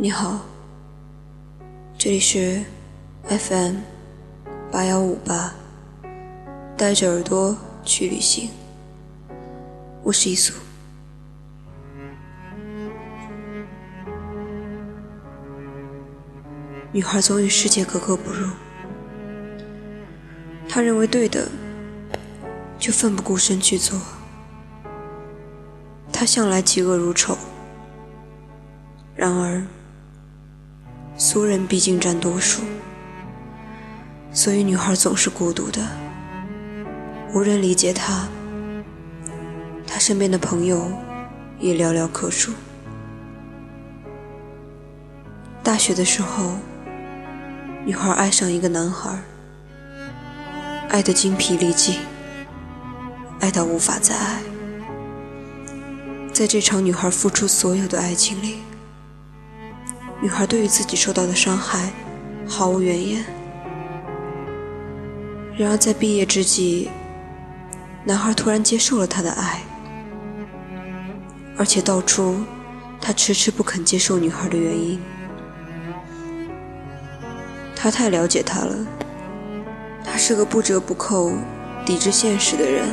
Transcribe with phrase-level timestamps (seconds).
[0.00, 0.42] 你好，
[1.98, 2.62] 这里是
[3.24, 3.78] FM
[4.70, 5.52] 八幺五八，
[6.76, 8.48] 带着耳朵去旅行，
[10.04, 10.54] 我是一苏。
[16.92, 18.48] 女孩总与世界格格不入，
[20.68, 21.48] 她认为对的，
[22.78, 24.00] 就奋不顾身去做。
[26.12, 27.36] 她向来嫉恶如仇，
[29.16, 29.60] 然而
[31.30, 32.62] 俗人毕竟占多数，
[34.32, 35.86] 所以女孩总是孤独的，
[37.34, 38.26] 无人理解她。
[39.86, 40.90] 她身边的朋友
[41.60, 42.54] 也寥寥可数。
[45.62, 46.54] 大学的时候。
[47.84, 49.22] 女孩爱上一个男孩，
[50.88, 51.98] 爱得精疲力尽，
[53.40, 54.40] 爱到无法再爱。
[56.32, 58.60] 在这场女孩付出所有的爱情里，
[60.20, 61.92] 女孩对于自己受到的伤害
[62.46, 63.24] 毫无怨言。
[65.56, 66.90] 然而在毕业之际，
[68.04, 69.62] 男孩突然接受了她的爱，
[71.56, 72.42] 而且道出
[73.00, 75.00] 他迟迟不肯接受女孩的原因。
[77.76, 78.74] 他太了解她了，
[80.04, 81.32] 他是个不折不扣、
[81.86, 82.88] 抵制现实的人。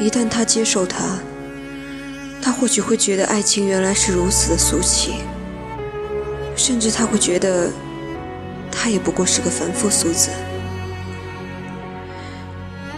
[0.00, 1.18] 一旦他接受她，
[2.40, 5.14] 他或许会觉得爱情原来是如此的俗气，
[6.56, 7.70] 甚至他会觉得，
[8.70, 10.30] 他也不过是个凡夫俗子。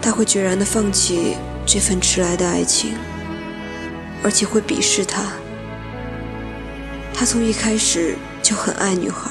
[0.00, 2.94] 他会决然地放弃这份迟来的爱情，
[4.22, 5.22] 而且会鄙视他。
[7.14, 8.16] 他从一开始。
[8.42, 9.28] 就很爱女孩，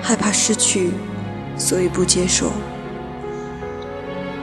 [0.00, 0.92] 害怕失去，
[1.58, 2.50] 所以不接受。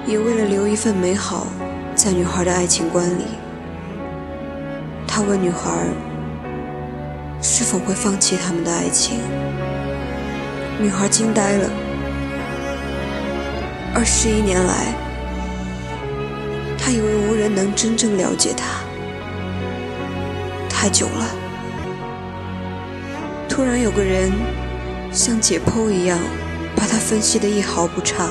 [0.05, 1.47] 也为了留一份美好
[1.95, 3.23] 在女孩的爱情观里，
[5.15, 5.69] 他问女孩
[7.39, 9.19] 是否会放弃他们的爱情。
[10.79, 11.69] 女孩惊呆了。
[13.93, 14.95] 二十一年来，
[16.79, 18.79] 他以为无人能真正了解他，
[20.67, 21.27] 太久了。
[23.47, 24.31] 突然有个人
[25.11, 26.17] 像解剖一样
[26.75, 28.29] 把他分析的一毫不差，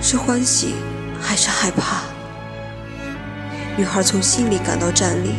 [0.00, 0.74] 是欢喜
[1.20, 2.13] 还是害怕？
[3.76, 5.34] 女孩从心里感到战栗。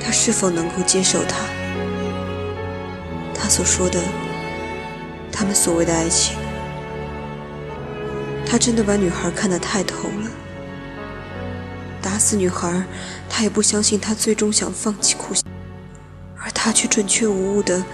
[0.00, 1.44] 他是否能够接受他？
[3.34, 4.00] 他所说的，
[5.30, 6.36] 他们所谓的爱情，
[8.46, 10.30] 他真的把女孩看得太透了。
[12.00, 12.84] 打死女孩，
[13.28, 15.34] 他也不相信他最终想放弃苦。
[16.40, 17.84] 而他却准确无误的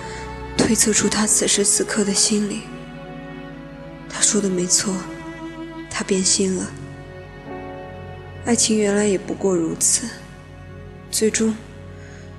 [0.57, 2.63] 推测出他此时此刻的心理。
[4.09, 4.95] 他说的没错，
[5.91, 6.67] 他变心了。
[8.45, 10.09] 爱情原来也不过如此。
[11.11, 11.55] 最终，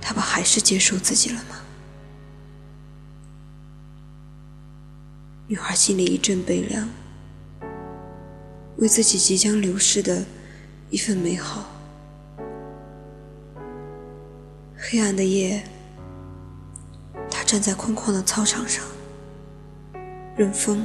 [0.02, 1.62] 他不还是接受自己了吗？
[5.48, 6.90] 女孩心里一阵悲凉，
[8.78, 10.26] 为自己即将流逝的
[10.90, 11.66] 一份美好。
[14.78, 15.64] 黑暗的夜。
[17.46, 18.84] 站在空旷的操场上，
[20.36, 20.84] 任风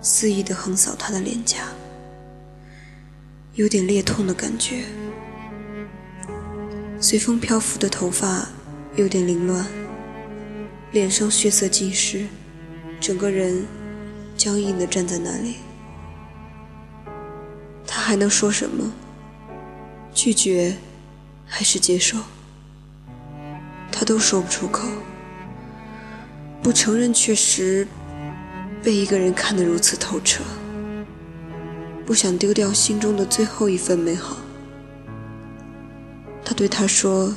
[0.00, 1.68] 肆意地横扫他的脸颊，
[3.56, 4.84] 有点裂痛的感觉。
[7.00, 8.46] 随风漂浮的头发
[8.96, 9.66] 有点凌乱，
[10.92, 12.26] 脸上血色尽失，
[13.00, 13.66] 整个人
[14.36, 15.56] 僵硬地站在那里。
[17.86, 18.92] 他还能说什么？
[20.12, 20.76] 拒绝
[21.46, 22.18] 还是接受？
[23.90, 24.86] 他都说不出口。
[26.62, 27.88] 不承认，确实
[28.82, 30.44] 被一个人看得如此透彻。
[32.06, 34.36] 不想丢掉心中的最后一份美好。
[36.44, 37.34] 他对他说：“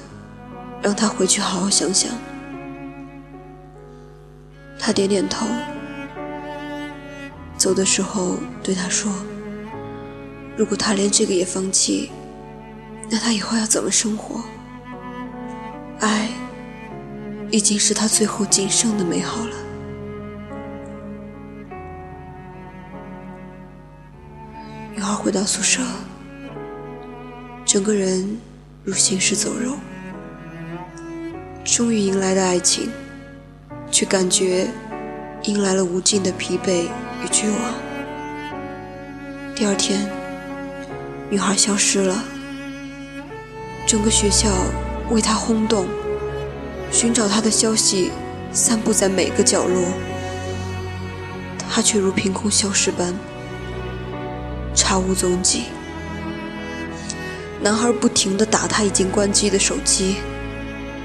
[0.81, 2.11] 让他回去好好想想。”
[4.79, 5.47] 他点点头。
[7.57, 9.11] 走的时候对他说
[10.55, 12.11] ：“如果他连这个也放弃，
[13.09, 14.41] 那他以后要怎么生活？”
[15.99, 16.29] 爱。
[17.51, 19.55] 已经是他最后仅剩的美好了。
[25.29, 25.83] 回到宿舍，
[27.63, 28.39] 整个人
[28.83, 29.75] 如行尸走肉。
[31.63, 32.89] 终于迎来的爱情，
[33.91, 34.67] 却感觉
[35.43, 36.85] 迎来了无尽的疲惫
[37.23, 37.59] 与绝望。
[39.53, 40.09] 第二天，
[41.29, 42.23] 女孩消失了，
[43.85, 44.49] 整个学校
[45.11, 45.85] 为她轰动。
[46.91, 48.09] 寻找她的消息，
[48.51, 49.83] 散布在每个角落，
[51.69, 53.13] 他却如凭空消失般，
[54.79, 55.65] 查无踪迹。
[57.61, 60.15] 男孩不停地打他已经关机的手机，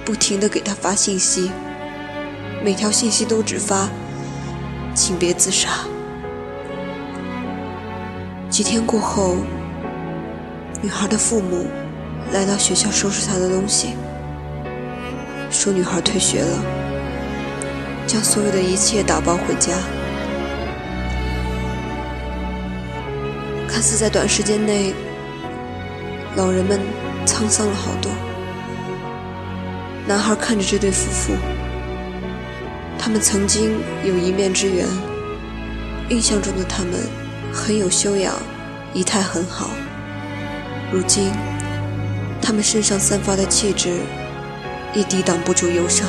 [0.05, 1.51] 不停地给他发信息，
[2.63, 3.89] 每条信息都只发
[4.95, 5.71] “请别自杀”。
[8.49, 9.39] 几天过后，
[10.81, 11.67] 女孩的父母
[12.33, 13.89] 来到学校收拾她的东西，
[15.51, 16.63] 说女孩退学了，
[18.07, 19.73] 将所有的一切打包回家。
[23.75, 24.95] 看似在短时间内，
[26.37, 26.79] 老人们
[27.27, 28.09] 沧桑了好多。
[30.07, 31.33] 男孩看着这对夫妇，
[32.97, 34.87] 他们曾经有一面之缘，
[36.09, 36.93] 印象中的他们
[37.53, 38.33] 很有修养，
[38.93, 39.71] 仪态很好。
[40.93, 41.33] 如今，
[42.41, 43.99] 他们身上散发的气质，
[44.95, 46.09] 也抵挡不住忧伤。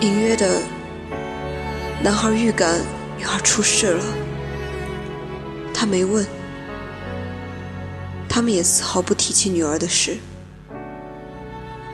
[0.00, 0.60] 隐约的，
[2.02, 2.80] 男孩预感
[3.16, 4.04] 女孩出事了。
[5.80, 6.26] 他没问，
[8.28, 10.18] 他们也丝毫不提起女儿的事，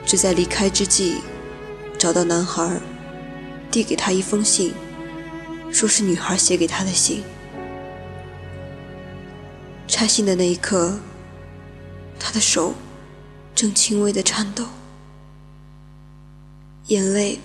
[0.03, 1.17] 只在离开之际，
[1.95, 2.81] 找到男孩，
[3.69, 4.73] 递给他一封信，
[5.71, 7.23] 说是女孩写给他的信。
[9.87, 10.97] 拆信的那一刻，
[12.19, 12.73] 他的手
[13.53, 14.65] 正轻微的颤抖，
[16.87, 17.39] 眼泪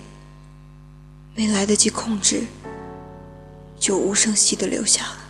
[1.35, 2.45] 没来得及控制，
[3.79, 5.20] 就无声息的流下了。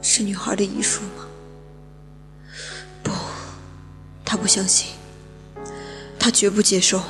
[0.00, 1.26] 是女孩的遗书吗？
[3.02, 3.10] 不，
[4.24, 4.92] 他不相信，
[6.18, 7.02] 他绝不接受。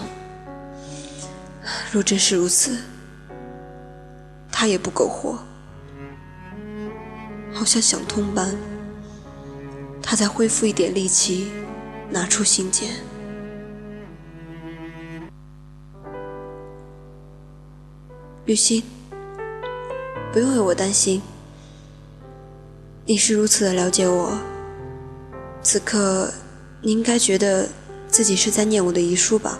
[1.90, 2.78] 若真是如此，
[4.50, 5.38] 他也不苟活。
[7.52, 8.54] 好像想通般，
[10.02, 11.50] 他再恢复一点力气，
[12.10, 12.90] 拿出信件。
[18.44, 18.82] 雨欣，
[20.32, 21.20] 不用为我担心。
[23.10, 24.38] 你是如此的了解我，
[25.62, 26.30] 此刻
[26.82, 27.66] 你应该觉得
[28.06, 29.58] 自己是在念我的遗书吧？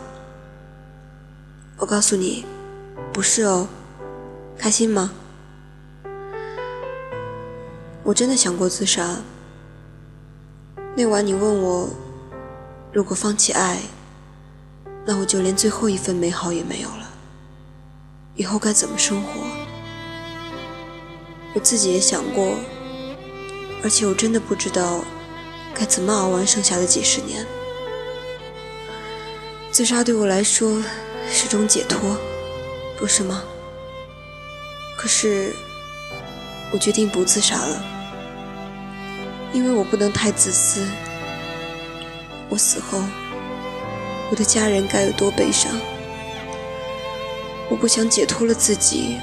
[1.79, 2.45] 我告诉你，
[3.11, 3.67] 不是哦，
[4.59, 5.11] 开心吗？
[8.03, 9.17] 我真的想过自杀。
[10.94, 11.89] 那晚你问我，
[12.93, 13.79] 如果放弃爱，
[15.06, 17.09] 那我就连最后一份美好也没有了，
[18.35, 19.41] 以后该怎么生活？
[21.55, 22.53] 我自己也想过。
[23.83, 25.05] 而且我真的不知道
[25.75, 27.47] 该怎么熬完剩下的几十年。
[29.71, 30.83] 自杀对我来说
[31.31, 32.17] 是种解脱，
[32.99, 33.45] 不是吗？
[34.97, 35.55] 可是
[36.73, 37.85] 我决定不自杀了，
[39.53, 40.85] 因为我不能太自私。
[42.49, 43.01] 我死后，
[44.31, 45.71] 我的家人该有多悲伤？
[47.71, 49.19] 我不想解脱了自己，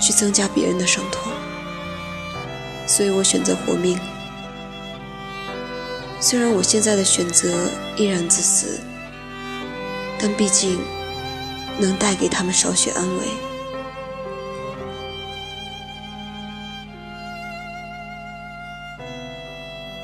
[0.00, 1.30] 去增加别人的伤痛。
[2.92, 3.98] 所以我选择活命。
[6.20, 8.78] 虽然我现在的选择依然自私，
[10.20, 10.78] 但毕竟
[11.80, 13.24] 能带给他们少许安慰。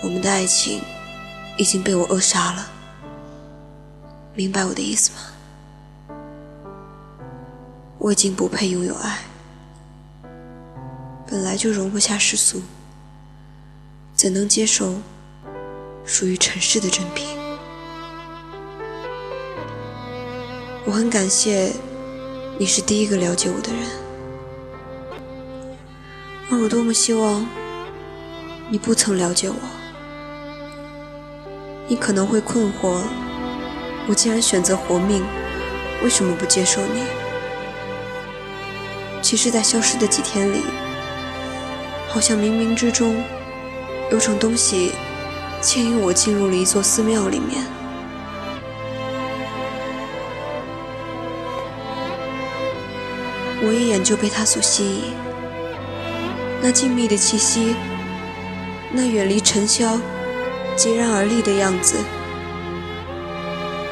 [0.03, 0.81] 我们的爱情
[1.59, 2.71] 已经被我扼杀了，
[4.35, 6.17] 明白我的意思吗？
[7.99, 9.19] 我已经不配拥有爱。
[11.31, 12.63] 本来就容不下世俗，
[14.19, 14.95] 怎能接受
[16.05, 17.39] 属于尘世的珍品？
[20.85, 21.73] 我很感谢
[22.59, 23.81] 你是第一个了解我的人，
[26.51, 27.47] 而我多么希望
[28.69, 29.55] 你不曾了解我。
[31.87, 32.99] 你可能会困惑，
[34.09, 35.23] 我既然选择活命，
[36.03, 37.05] 为什么不接受你？
[39.23, 40.63] 其实，在消失的几天里。
[42.09, 43.23] 好像冥冥之中，
[44.11, 44.93] 有种东西
[45.61, 47.65] 牵引我进入了一座寺庙里面。
[53.61, 55.03] 我一眼就被它所吸引，
[56.63, 57.75] 那静谧的气息，
[58.93, 60.01] 那远离尘嚣、
[60.77, 61.97] 孑然而立的样子。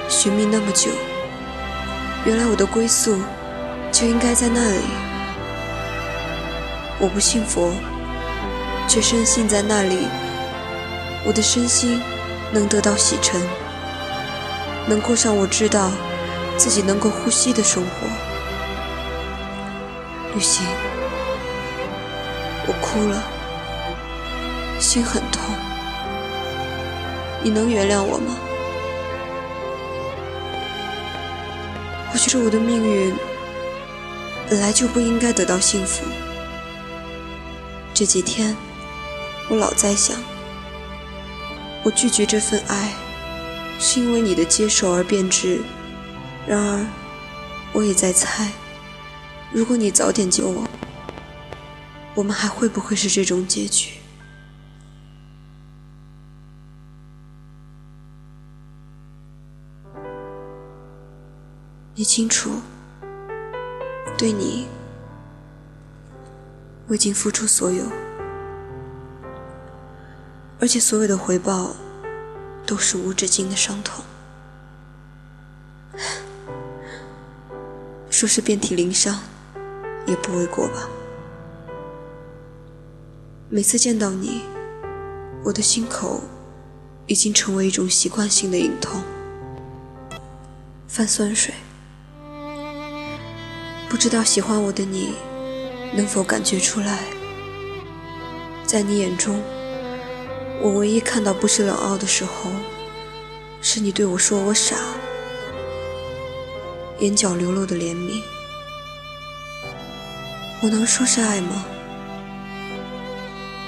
[0.09, 0.89] 寻觅那么久，
[2.25, 3.19] 原来我的归宿
[3.91, 4.81] 就应该在那里。
[6.99, 7.75] 我不信佛。
[8.89, 10.07] 却深信在那里，
[11.25, 12.01] 我的身心
[12.53, 13.41] 能得到洗尘，
[14.87, 15.91] 能过上我知道
[16.57, 18.07] 自己能够呼吸的生活。
[20.35, 20.65] 旅行，
[22.67, 23.23] 我哭了，
[24.79, 25.43] 心很痛，
[27.43, 28.37] 你能原谅我吗？
[32.13, 33.15] 我觉得我的命运
[34.49, 36.05] 本来就不应该得到幸福，
[37.93, 38.57] 这几天。
[39.49, 40.17] 我老在想，
[41.85, 42.93] 我拒绝这份爱，
[43.79, 45.61] 是因为你的接受而变质。
[46.47, 46.87] 然而，
[47.73, 48.51] 我也在猜，
[49.53, 50.67] 如果你早点救我，
[52.15, 53.93] 我们还会不会是这种结局？
[61.95, 62.51] 你清楚，
[64.19, 64.67] 对你，
[66.89, 67.85] 我已经付出所有，
[70.59, 71.77] 而且所有的回报
[72.67, 74.05] 都是无止境的伤痛。
[78.11, 79.21] 说是遍体鳞伤，
[80.07, 80.89] 也不为过吧。
[83.51, 84.43] 每次见到你，
[85.45, 86.23] 我的心口
[87.07, 89.03] 已经成为一种习惯性的隐痛，
[90.89, 91.55] 泛酸水。
[93.89, 95.15] 不知道喜欢我的你，
[95.95, 97.05] 能否感觉出来？
[98.67, 99.41] 在你眼中，
[100.63, 102.51] 我唯一看到不是冷傲的时候，
[103.61, 104.77] 是你对我说我傻，
[106.99, 108.23] 眼角流露的怜悯。
[110.63, 111.65] 我能说是爱吗？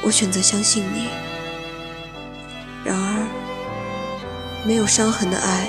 [0.02, 1.09] 我选择相信你。
[2.85, 3.26] 然而，
[4.66, 5.68] 没有伤痕的爱，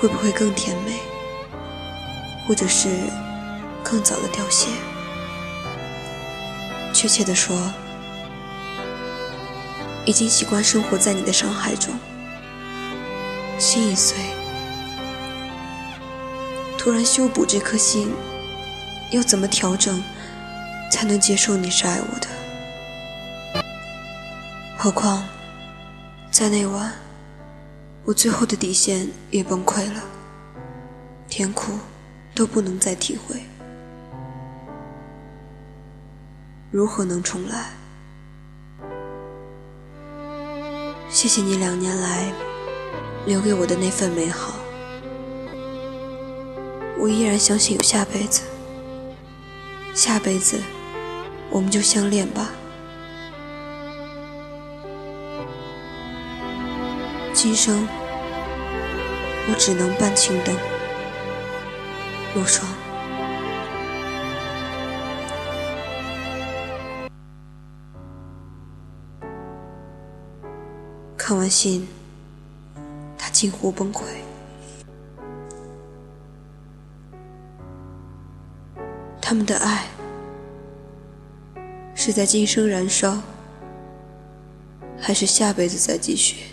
[0.00, 0.94] 会不会更甜美？
[2.46, 2.88] 或者是？
[3.84, 4.68] 更早的凋谢。
[6.92, 7.56] 确切的说，
[10.08, 11.92] 已经习惯生活在你的伤害中，
[13.58, 14.16] 心已碎，
[16.78, 18.10] 突然修补这颗心，
[19.10, 20.02] 要怎么调整
[20.90, 23.62] 才能接受你是爱我的？
[24.78, 25.22] 何况，
[26.30, 26.90] 在那晚，
[28.06, 30.02] 我最后的底线也崩溃了，
[31.28, 31.78] 甜苦
[32.34, 33.42] 都不能再体会。
[36.70, 37.72] 如何能重来？
[41.10, 42.32] 谢谢你两年来
[43.26, 44.54] 留给我的那份美好，
[46.98, 48.42] 我依然相信有下辈子。
[49.94, 50.60] 下辈子
[51.50, 52.50] 我们就相恋吧。
[57.32, 57.88] 今生
[59.48, 60.54] 我只能伴青灯，
[62.34, 62.68] 陆霜。
[71.28, 71.86] 看完信，
[73.18, 74.02] 他近乎崩溃。
[79.20, 79.84] 他们的爱
[81.94, 83.20] 是在今生燃烧，
[84.98, 86.44] 还是下辈子再继续？